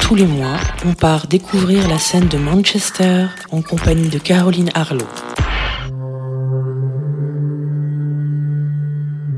[0.00, 5.06] Tous les mois, on part découvrir la scène de Manchester en compagnie de Caroline Harlow.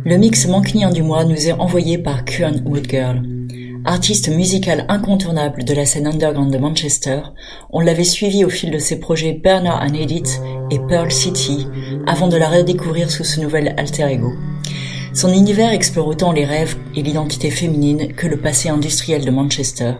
[0.04, 3.22] Le mix mancunien du mois nous est envoyé par Kuan Woodgirl.
[3.84, 7.20] Artiste musical incontournable de la scène underground de Manchester,
[7.70, 11.66] on l'avait suivi au fil de ses projets Bernard and Edith et Pearl City
[12.06, 14.32] avant de la redécouvrir sous ce nouvel alter ego.
[15.18, 19.94] Son univers explore autant les rêves et l'identité féminine que le passé industriel de Manchester,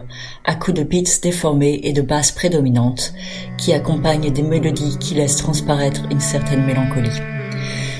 [0.45, 3.13] à coups de beats déformés et de basses prédominantes,
[3.57, 7.19] qui accompagnent des mélodies qui laissent transparaître une certaine mélancolie.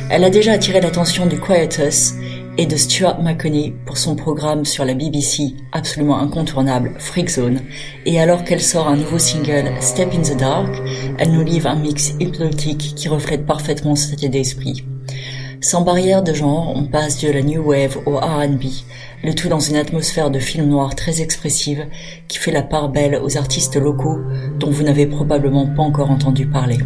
[0.10, 2.14] Elle a déjà attiré l'attention du Quietus
[2.58, 7.64] et de Stuart McConney pour son programme sur la BBC absolument incontournable Freak Zone,
[8.06, 10.74] et alors qu'elle sort un nouveau single Step in the Dark,
[11.18, 14.86] elle nous livre un mix hypnotique qui reflète parfaitement cet état d'esprit.
[15.62, 18.64] Sans barrière de genre, on passe de la new wave au R&B,
[19.26, 21.86] le tout dans une atmosphère de film noir très expressive
[22.30, 24.20] qui fait la part belle aux artistes locaux
[24.58, 26.78] dont vous n'avez probablement pas encore entendu parler.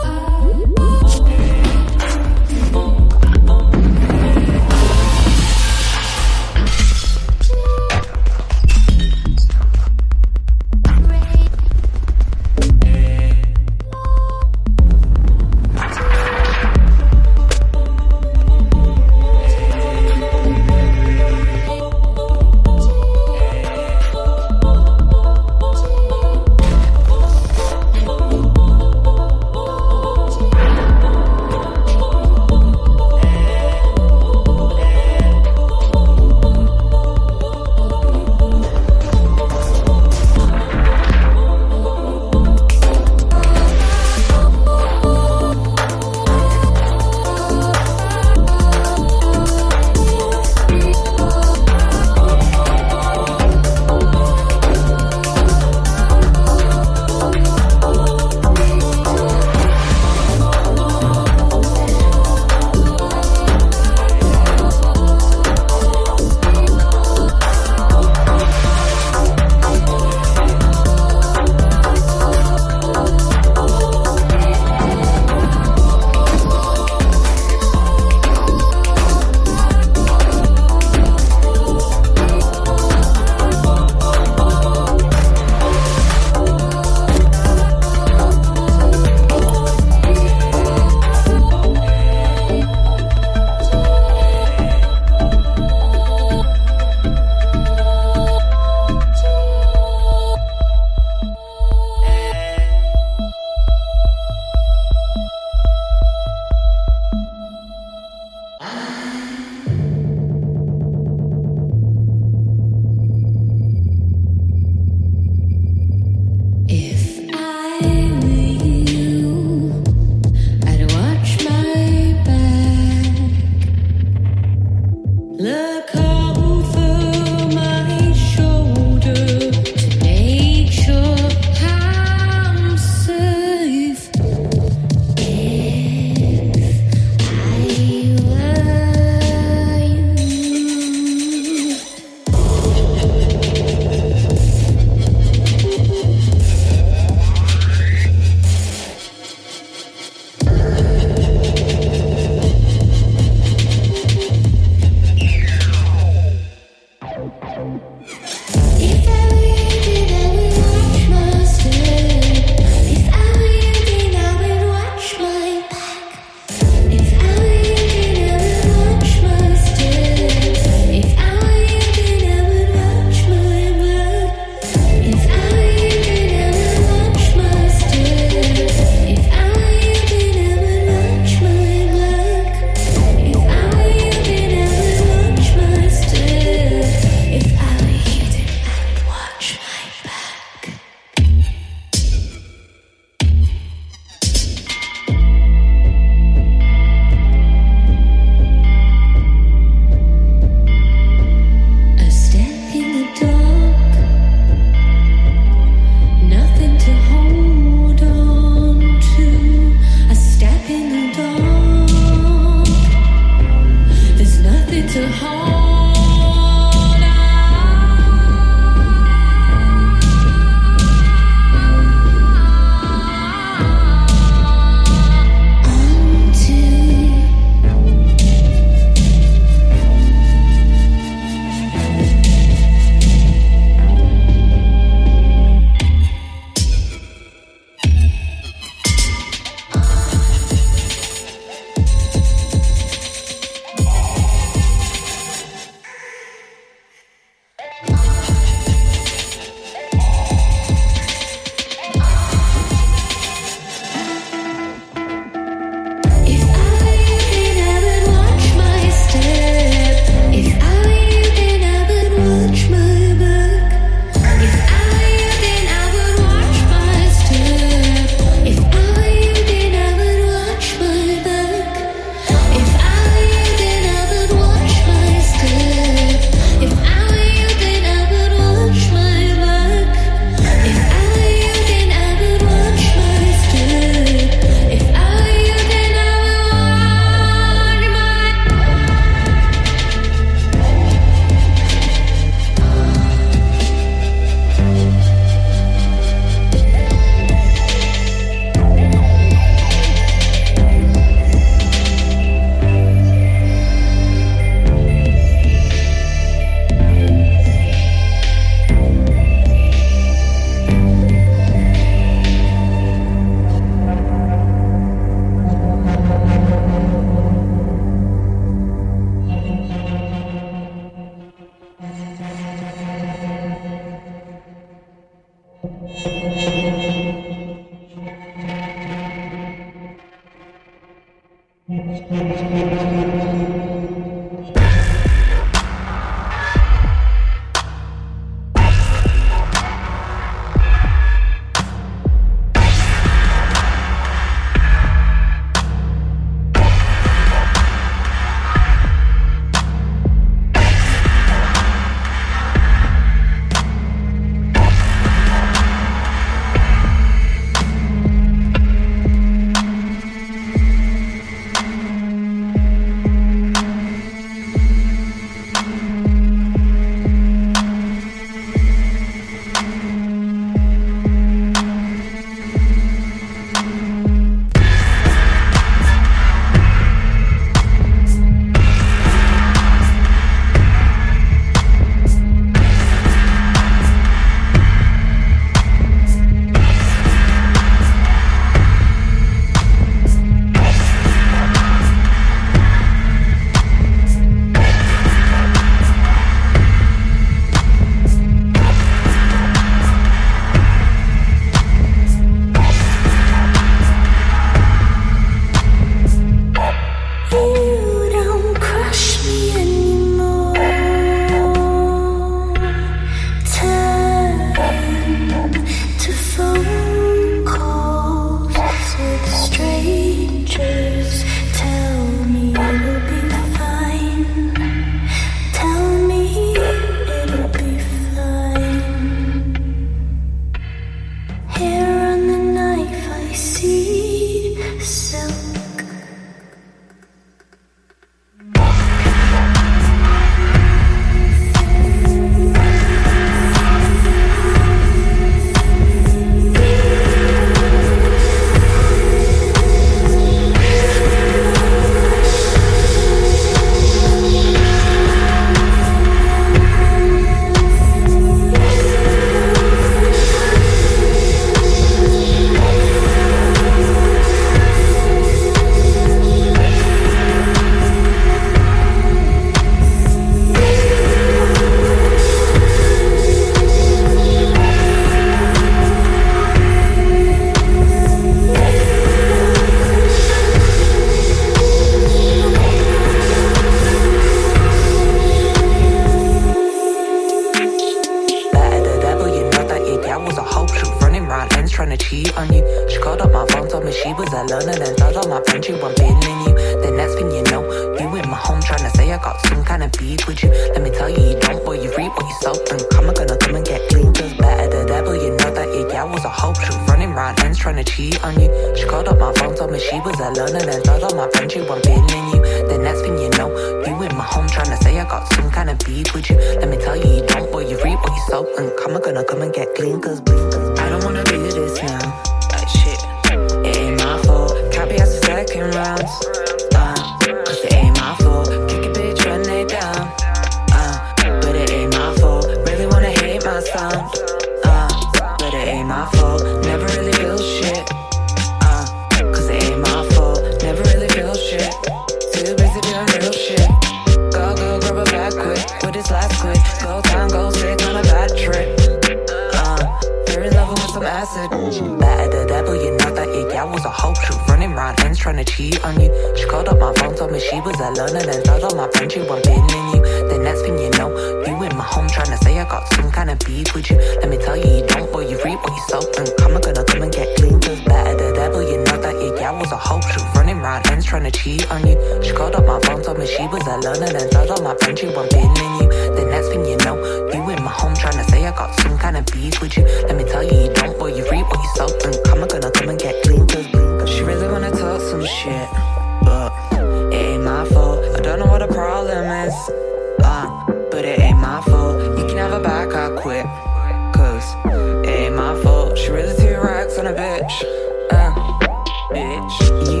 [599.13, 600.00] Bitch.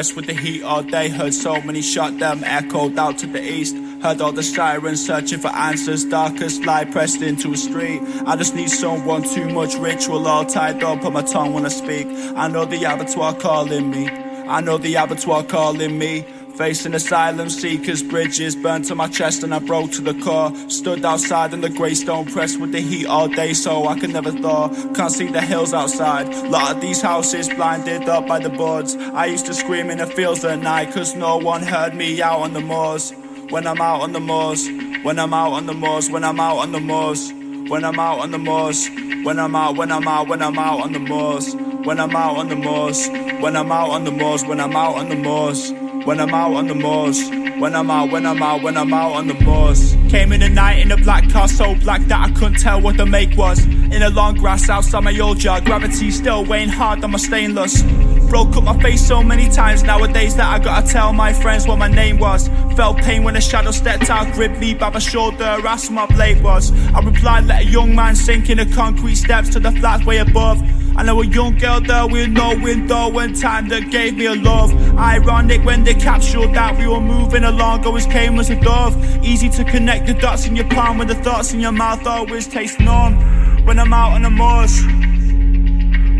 [0.00, 1.10] Pressed with the heat all day.
[1.10, 3.76] Heard so many shot them echoed out to the east.
[4.02, 6.06] Heard all the sirens searching for answers.
[6.06, 8.00] Darkest light pressed into a street.
[8.24, 11.68] I just need someone, too much ritual all tied up on my tongue when I
[11.68, 12.06] speak.
[12.34, 14.08] I know the abattoir calling me.
[14.08, 16.24] I know the abattoir calling me.
[16.60, 20.54] Facing asylum seekers, bridges burned to my chest and I broke to the core.
[20.68, 24.10] Stood outside in the grey stone pressed with the heat all day so I could
[24.10, 24.68] never thaw.
[24.92, 26.28] Can't see the hills outside.
[26.50, 28.94] Lot of these houses blinded up by the buds.
[28.94, 32.40] I used to scream in the fields at night cause no one heard me out
[32.40, 33.14] on the moors.
[33.48, 34.68] When I'm out on the moors,
[35.02, 37.32] when I'm out on the moors, when I'm out on the moors,
[37.70, 38.86] when I'm out on the moors,
[39.24, 42.36] when I'm out, when I'm out, when I'm out on the moors, when I'm out
[42.36, 43.08] on the moors,
[43.40, 45.72] when I'm out on the moors, when I'm out on the moors.
[46.04, 49.12] When I'm out on the moors, when I'm out, when I'm out, when I'm out
[49.12, 49.94] on the moors.
[50.08, 52.96] Came in the night in a black car, so black that I couldn't tell what
[52.96, 53.64] the make was.
[53.66, 57.82] In the long grass outside my old yard, gravity still weighing hard on my stainless.
[58.30, 61.78] Broke up my face so many times nowadays that I gotta tell my friends what
[61.78, 62.48] my name was.
[62.76, 66.42] Felt pain when a shadow stepped out, gripped me by my shoulder, asked my blade
[66.42, 66.72] was.
[66.94, 70.18] I replied, let a young man sink in the concrete steps to the flats way
[70.18, 70.62] above.
[71.00, 74.34] I know a young girl there with no window and time that gave me a
[74.34, 74.70] love.
[74.98, 78.94] Ironic when they captured that we were moving along, always came as a dove.
[79.24, 82.46] Easy to connect the dots in your palm with the thoughts in your mouth always
[82.46, 83.16] taste numb.
[83.64, 84.82] When I'm out on the moors,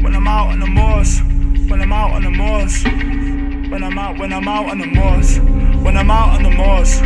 [0.03, 1.20] when I'm out on the moors,
[1.68, 5.39] when I'm out on the moors, when I'm out, when I'm out on the moors,
[5.85, 7.01] when I'm out on the moors,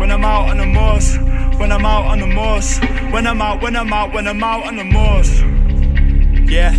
[0.00, 1.16] when I'm out on the moors,
[1.60, 2.80] when I'm out on the moors,
[3.12, 5.61] when I'm out, when I'm out, when I'm out on the moors.
[6.52, 6.76] Yeah,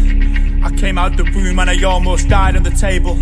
[0.64, 3.16] I came out the room and I almost died on the table.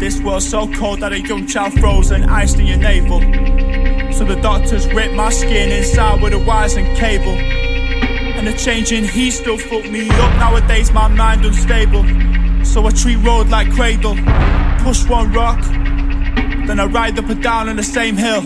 [0.00, 3.20] This world's so cold that a young child frozen, iced in your navel.
[4.14, 7.36] So the doctors ripped my skin inside with a wires and cable.
[7.36, 10.38] And the changing heat still fucked me up.
[10.38, 12.04] Nowadays my mind unstable.
[12.64, 14.16] So I treat road like cradle.
[14.84, 15.60] Push one rock,
[16.66, 18.42] then I ride up and down on the same hill.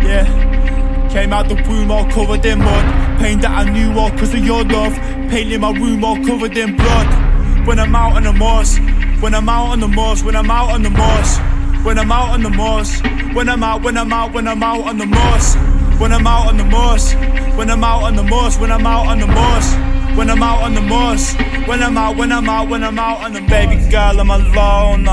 [0.00, 1.08] Yeah.
[1.10, 3.01] Came out the room all covered in mud.
[3.22, 4.94] Pain that I knew all cause of your love.
[5.30, 7.66] Painting my room all covered in blood.
[7.68, 8.78] When I'm out on the moors,
[9.22, 11.38] when I'm out on the moors, when I'm out on the moors,
[11.86, 13.00] when I'm out on the moors,
[13.32, 15.54] when I'm out, when I'm out, when I'm out on the moors,
[16.00, 17.14] when I'm out on the moors,
[17.54, 20.62] when I'm out on the moors, when I'm out on the moors, when I'm out
[20.62, 21.34] on the moors,
[21.68, 25.04] when I'm out, when I'm out, when I'm out on the baby girl, I'm alone.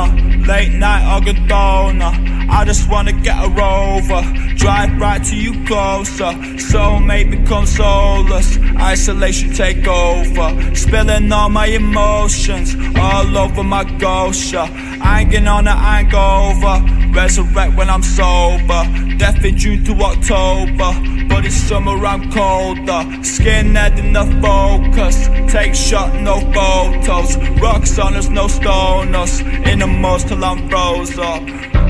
[0.48, 2.39] Late night, I get down.
[2.50, 4.22] I just wanna get her over.
[4.56, 6.32] Drive right to you closer.
[6.70, 8.58] Soulmate become soulless.
[8.78, 10.76] Isolation take over.
[10.76, 14.52] Spilling all my emotions all over my ghost.
[14.52, 16.76] Hanging on a hangover.
[17.14, 18.82] Resurrect when I'm sober.
[19.18, 20.92] Death in June to October.
[21.30, 23.02] But it's summer, I'm colder.
[23.22, 25.28] Skinhead in the focus.
[25.54, 27.38] Take shot, no photos.
[27.62, 29.34] Rocks on us, no stoners.
[29.68, 31.89] In the most till I'm froze up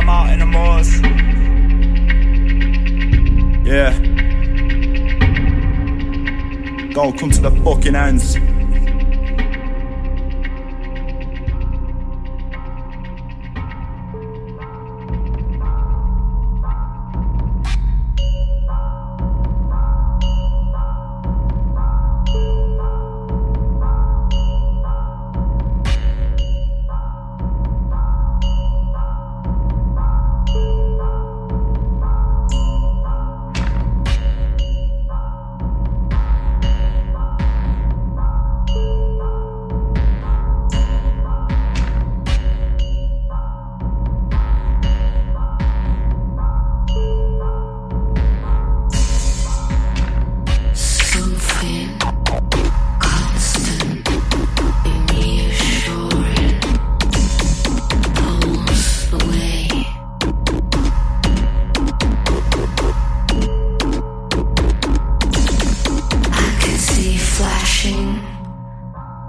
[0.00, 0.98] I'm out in the.
[3.66, 3.92] Yeah.
[6.94, 8.49] Go, come to the fucking ends.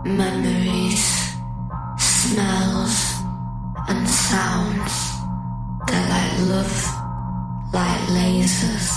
[0.03, 1.35] Memories,
[1.97, 3.13] smells,
[3.87, 4.93] and sounds
[5.87, 6.75] that light love
[7.73, 8.89] like lasers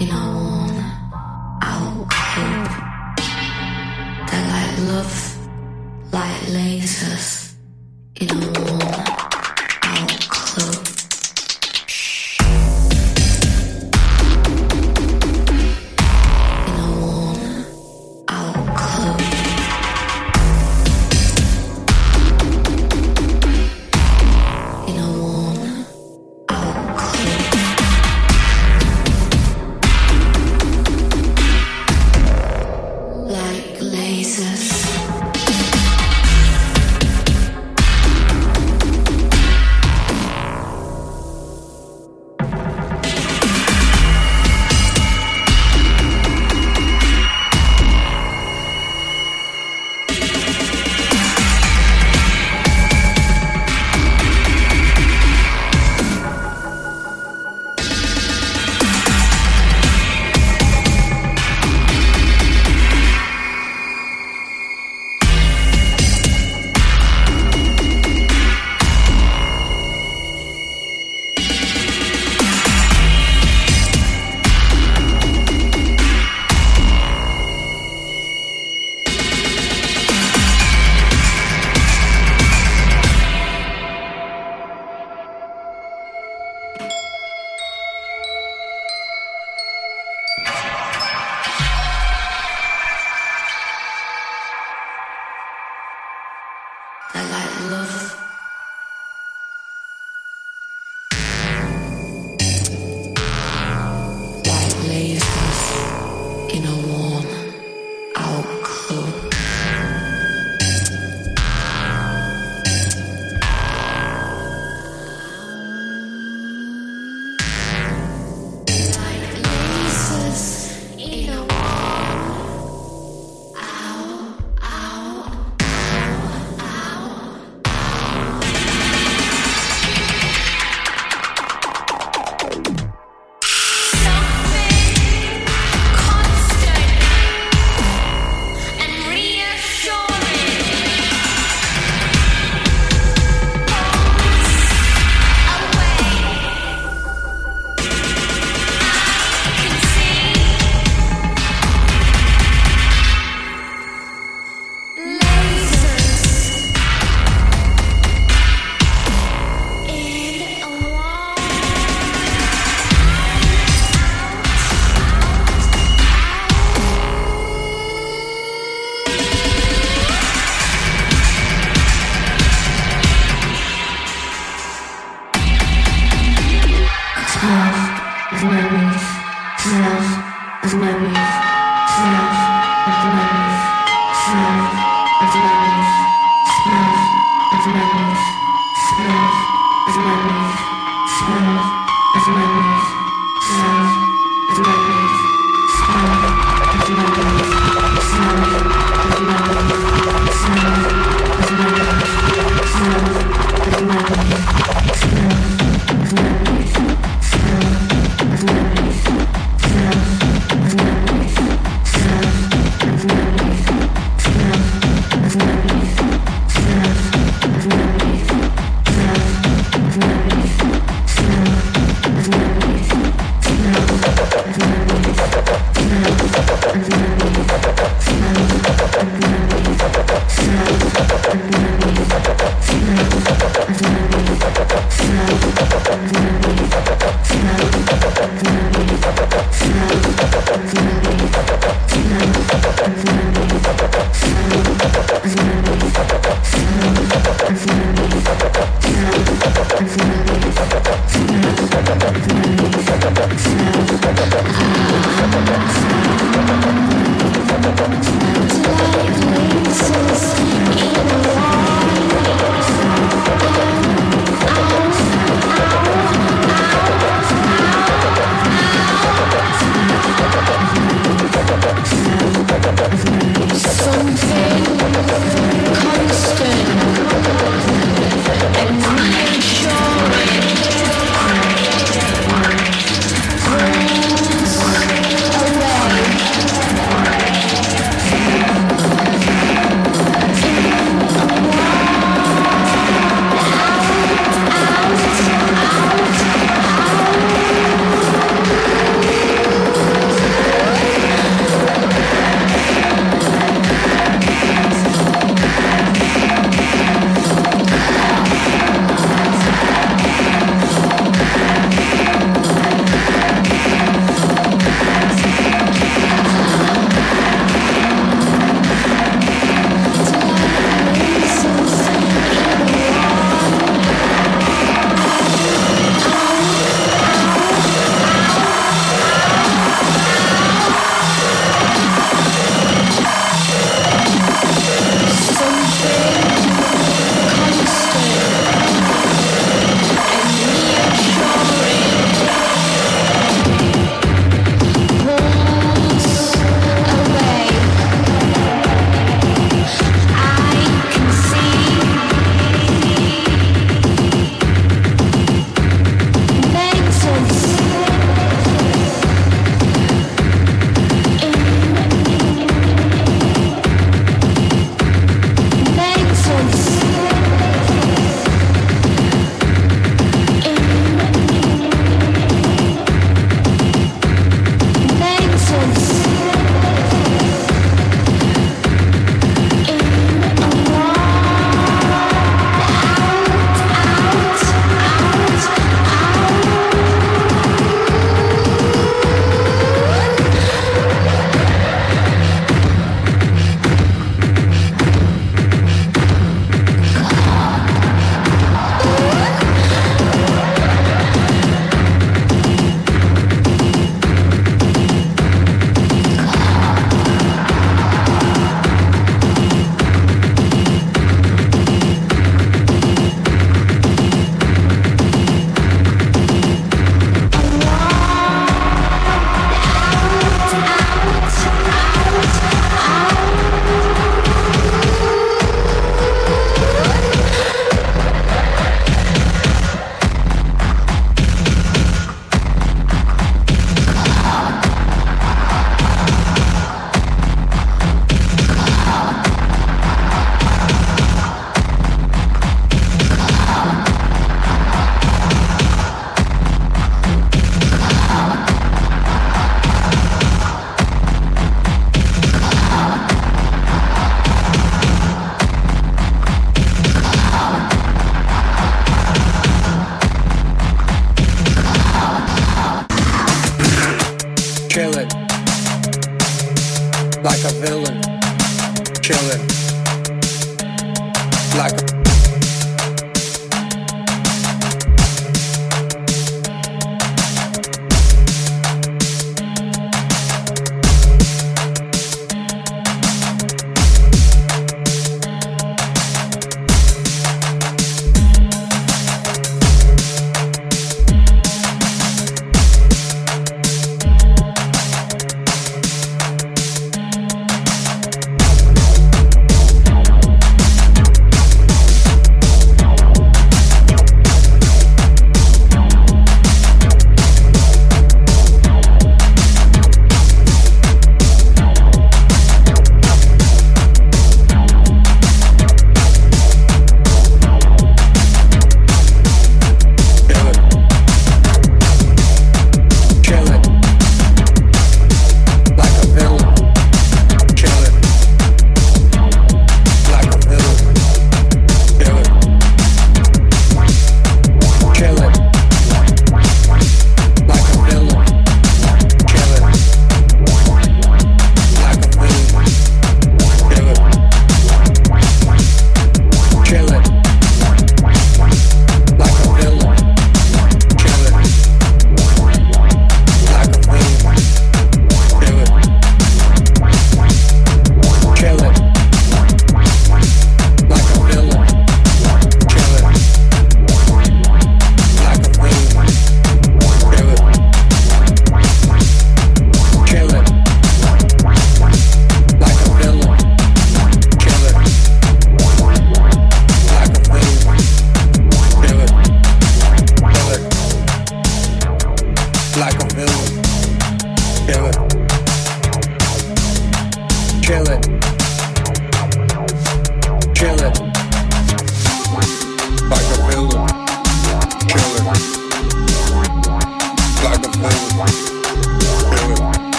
[0.00, 0.76] in a worn
[1.62, 2.68] out club.
[4.28, 5.36] That light love
[6.12, 7.54] like lasers
[8.20, 8.99] in a worn